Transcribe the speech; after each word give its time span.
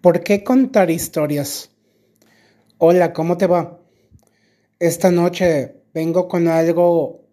¿Por 0.00 0.22
qué 0.22 0.44
contar 0.44 0.90
historias? 0.90 1.70
Hola, 2.78 3.12
¿cómo 3.12 3.36
te 3.36 3.46
va? 3.46 3.80
Esta 4.78 5.10
noche 5.10 5.82
vengo 5.94 6.28
con 6.28 6.48
algo 6.48 7.24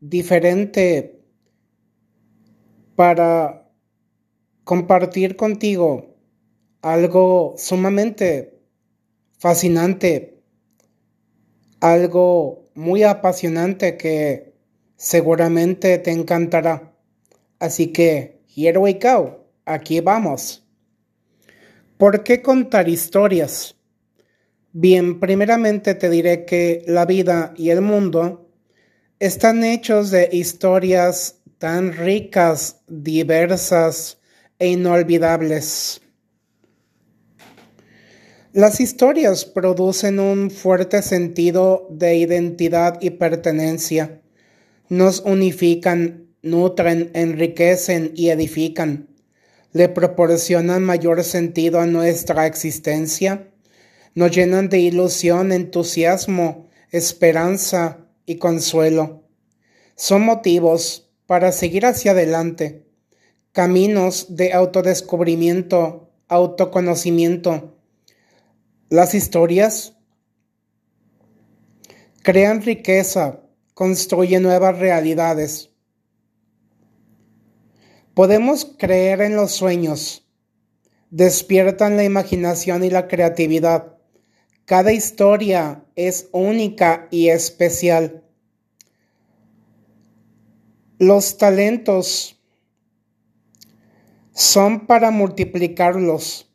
diferente 0.00 1.20
para 2.94 3.68
compartir 4.64 5.36
contigo 5.36 6.14
algo 6.84 7.54
sumamente 7.56 8.60
fascinante, 9.38 10.42
algo 11.80 12.68
muy 12.74 13.02
apasionante 13.04 13.96
que 13.96 14.52
seguramente 14.96 15.96
te 15.98 16.10
encantará. 16.10 16.92
Así 17.58 17.86
que, 17.90 18.42
here 18.54 18.76
we 18.78 18.94
go, 18.94 19.46
aquí 19.64 20.00
vamos. 20.00 20.63
¿Por 21.96 22.24
qué 22.24 22.42
contar 22.42 22.88
historias? 22.88 23.76
Bien, 24.72 25.20
primeramente 25.20 25.94
te 25.94 26.10
diré 26.10 26.44
que 26.44 26.82
la 26.88 27.06
vida 27.06 27.54
y 27.56 27.70
el 27.70 27.82
mundo 27.82 28.50
están 29.20 29.62
hechos 29.62 30.10
de 30.10 30.28
historias 30.32 31.36
tan 31.58 31.92
ricas, 31.92 32.80
diversas 32.88 34.18
e 34.58 34.66
inolvidables. 34.70 36.00
Las 38.52 38.80
historias 38.80 39.44
producen 39.44 40.18
un 40.18 40.50
fuerte 40.50 41.00
sentido 41.00 41.86
de 41.90 42.16
identidad 42.16 42.98
y 43.00 43.10
pertenencia. 43.10 44.20
Nos 44.88 45.20
unifican, 45.20 46.26
nutren, 46.42 47.12
enriquecen 47.14 48.10
y 48.16 48.30
edifican 48.30 49.13
le 49.74 49.88
proporcionan 49.88 50.84
mayor 50.84 51.24
sentido 51.24 51.80
a 51.80 51.86
nuestra 51.86 52.46
existencia, 52.46 53.50
nos 54.14 54.30
llenan 54.30 54.68
de 54.68 54.78
ilusión, 54.78 55.50
entusiasmo, 55.50 56.68
esperanza 56.92 58.06
y 58.24 58.36
consuelo. 58.36 59.24
Son 59.96 60.22
motivos 60.22 61.10
para 61.26 61.50
seguir 61.50 61.86
hacia 61.86 62.12
adelante, 62.12 62.86
caminos 63.50 64.36
de 64.36 64.52
autodescubrimiento, 64.52 66.08
autoconocimiento. 66.28 67.76
Las 68.90 69.16
historias 69.16 69.96
crean 72.22 72.62
riqueza, 72.62 73.40
construyen 73.74 74.44
nuevas 74.44 74.78
realidades 74.78 75.73
Podemos 78.14 78.64
creer 78.78 79.22
en 79.22 79.34
los 79.34 79.52
sueños. 79.52 80.24
Despiertan 81.10 81.96
la 81.96 82.04
imaginación 82.04 82.84
y 82.84 82.90
la 82.90 83.08
creatividad. 83.08 83.96
Cada 84.64 84.92
historia 84.92 85.84
es 85.96 86.28
única 86.32 87.08
y 87.10 87.28
especial. 87.28 88.22
Los 90.98 91.38
talentos 91.38 92.40
son 94.32 94.86
para 94.86 95.10
multiplicarlos 95.10 96.50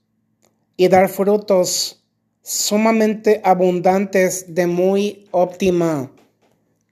y 0.77 0.88
dar 0.88 1.09
frutos 1.09 2.05
sumamente 2.41 3.41
abundantes 3.44 4.55
de 4.55 4.66
muy 4.66 5.27
óptima 5.31 6.11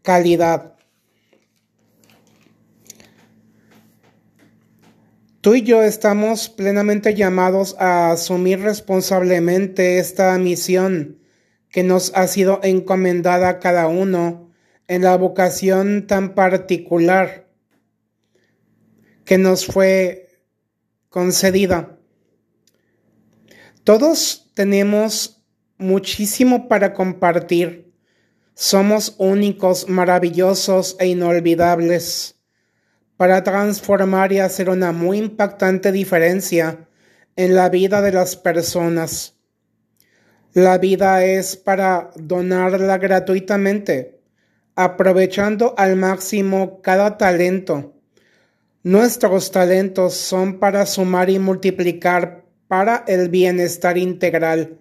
calidad. 0.02 0.77
Tú 5.41 5.53
y 5.53 5.61
yo 5.61 5.83
estamos 5.83 6.49
plenamente 6.49 7.13
llamados 7.13 7.75
a 7.80 8.11
asumir 8.11 8.59
responsablemente 8.59 9.99
esta 9.99 10.35
misión 10.39 11.19
que 11.69 11.83
nos 11.83 12.11
ha 12.16 12.27
sido 12.27 12.59
encomendada 12.63 13.49
a 13.49 13.59
cada 13.59 13.88
uno 13.88 14.52
en 14.88 15.03
la 15.03 15.15
vocación 15.15 16.08
tan 16.08 16.33
particular 16.33 17.48
que 19.25 19.37
nos 19.37 19.65
fue 19.65 20.30
concedida. 21.09 21.99
Todos 23.83 24.52
tenemos 24.55 25.43
muchísimo 25.77 26.67
para 26.67 26.93
compartir. 26.93 27.93
Somos 28.55 29.15
únicos, 29.19 29.87
maravillosos 29.87 30.95
e 30.99 31.08
inolvidables 31.08 32.36
para 33.17 33.44
transformar 33.44 34.32
y 34.32 34.39
hacer 34.39 34.70
una 34.70 34.92
muy 34.92 35.17
impactante 35.17 35.92
diferencia 35.92 36.88
en 37.36 37.55
la 37.55 37.70
vida 37.70 38.02
de 38.02 38.11
las 38.11 38.36
personas. 38.36 39.36
La 40.54 40.78
vida 40.78 41.26
es 41.26 41.58
para 41.58 42.11
donarla 42.16 42.98
gratuitamente, 42.98 44.22
aprovechando 44.76 45.73
al 45.78 45.95
máximo 45.95 46.82
cada 46.82 47.17
talento. 47.17 47.95
Nuestros 48.83 49.52
talentos 49.52 50.14
son 50.14 50.60
para 50.60 50.86
sumar 50.86 51.30
y 51.30 51.39
multiplicar 51.39 52.45
para 52.67 53.04
el 53.08 53.30
bienestar 53.30 53.98
integral, 53.98 54.80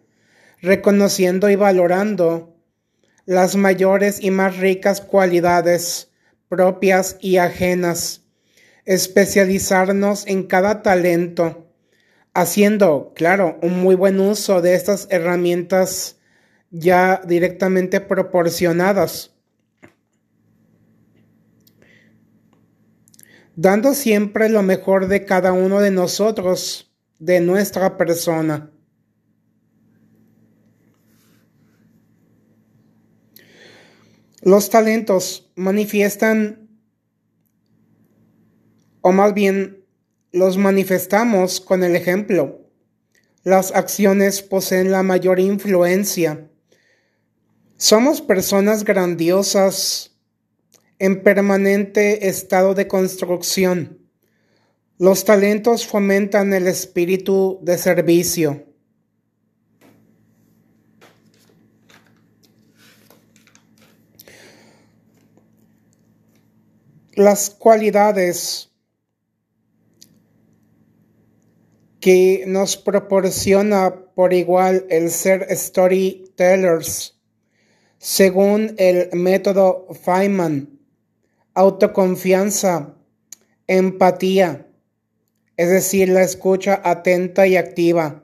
reconociendo 0.60 1.48
y 1.50 1.56
valorando 1.56 2.54
las 3.24 3.56
mayores 3.56 4.22
y 4.22 4.30
más 4.30 4.58
ricas 4.58 5.00
cualidades 5.00 6.10
propias 6.48 7.16
y 7.20 7.38
ajenas 7.38 8.25
especializarnos 8.86 10.26
en 10.26 10.44
cada 10.44 10.82
talento, 10.82 11.66
haciendo, 12.32 13.12
claro, 13.14 13.58
un 13.62 13.80
muy 13.80 13.96
buen 13.96 14.20
uso 14.20 14.62
de 14.62 14.74
estas 14.74 15.08
herramientas 15.10 16.16
ya 16.70 17.20
directamente 17.26 18.00
proporcionadas. 18.00 19.34
Dando 23.56 23.94
siempre 23.94 24.48
lo 24.48 24.62
mejor 24.62 25.08
de 25.08 25.24
cada 25.24 25.52
uno 25.52 25.80
de 25.80 25.90
nosotros, 25.90 26.94
de 27.18 27.40
nuestra 27.40 27.96
persona. 27.96 28.70
Los 34.42 34.70
talentos 34.70 35.50
manifiestan 35.56 36.65
o 39.08 39.12
más 39.12 39.34
bien 39.34 39.84
los 40.32 40.58
manifestamos 40.58 41.60
con 41.60 41.84
el 41.84 41.94
ejemplo. 41.94 42.66
Las 43.44 43.70
acciones 43.70 44.42
poseen 44.42 44.90
la 44.90 45.04
mayor 45.04 45.38
influencia. 45.38 46.50
Somos 47.76 48.20
personas 48.20 48.82
grandiosas 48.82 50.18
en 50.98 51.22
permanente 51.22 52.26
estado 52.26 52.74
de 52.74 52.88
construcción. 52.88 54.00
Los 54.98 55.24
talentos 55.24 55.86
fomentan 55.86 56.52
el 56.52 56.66
espíritu 56.66 57.60
de 57.62 57.78
servicio. 57.78 58.64
Las 67.14 67.50
cualidades 67.50 68.72
que 72.06 72.44
nos 72.46 72.76
proporciona 72.76 73.92
por 74.14 74.32
igual 74.32 74.86
el 74.90 75.10
ser 75.10 75.44
storytellers, 75.50 77.18
según 77.98 78.76
el 78.78 79.08
método 79.12 79.88
Feynman, 80.04 80.78
autoconfianza, 81.54 82.94
empatía, 83.66 84.68
es 85.56 85.68
decir, 85.68 86.08
la 86.08 86.22
escucha 86.22 86.80
atenta 86.84 87.48
y 87.48 87.56
activa, 87.56 88.22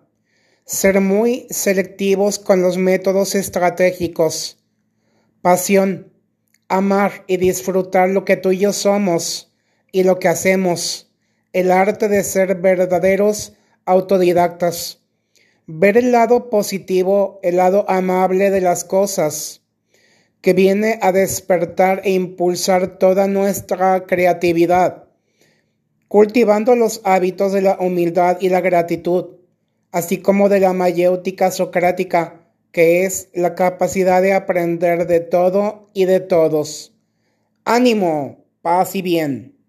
ser 0.64 1.00
muy 1.00 1.48
selectivos 1.50 2.38
con 2.38 2.62
los 2.62 2.78
métodos 2.78 3.34
estratégicos, 3.34 4.62
pasión, 5.40 6.12
amar 6.68 7.24
y 7.26 7.36
disfrutar 7.36 8.10
lo 8.10 8.24
que 8.24 8.36
tú 8.36 8.52
y 8.52 8.58
yo 8.58 8.72
somos 8.72 9.52
y 9.90 10.04
lo 10.04 10.20
que 10.20 10.28
hacemos, 10.28 11.10
el 11.52 11.72
arte 11.72 12.06
de 12.06 12.22
ser 12.22 12.54
verdaderos 12.60 13.54
autodidactas. 13.86 15.00
Ver 15.66 15.96
el 15.96 16.12
lado 16.12 16.50
positivo, 16.50 17.40
el 17.42 17.56
lado 17.56 17.84
amable 17.88 18.50
de 18.50 18.60
las 18.60 18.84
cosas, 18.84 19.62
que 20.40 20.52
viene 20.52 20.98
a 21.02 21.12
despertar 21.12 22.02
e 22.04 22.10
impulsar 22.10 22.98
toda 22.98 23.28
nuestra 23.28 24.06
creatividad, 24.06 25.04
cultivando 26.08 26.74
los 26.74 27.00
hábitos 27.04 27.52
de 27.52 27.62
la 27.62 27.78
humildad 27.78 28.38
y 28.40 28.48
la 28.48 28.60
gratitud, 28.60 29.36
así 29.92 30.18
como 30.18 30.48
de 30.48 30.58
la 30.60 30.72
mayéutica 30.72 31.50
socrática, 31.52 32.42
que 32.72 33.04
es 33.04 33.28
la 33.34 33.54
capacidad 33.54 34.20
de 34.20 34.32
aprender 34.32 35.06
de 35.06 35.20
todo 35.20 35.88
y 35.94 36.06
de 36.06 36.20
todos. 36.20 36.92
Ánimo, 37.64 38.44
paz 38.62 38.96
y 38.96 39.02
bien. 39.02 39.61